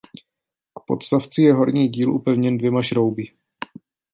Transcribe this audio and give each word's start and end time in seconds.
K 0.77 0.85
podstavci 0.87 1.41
je 1.41 1.53
horní 1.53 1.87
díl 1.87 2.13
upevněn 2.13 2.57
dvěma 2.57 2.81
šrouby. 2.81 3.23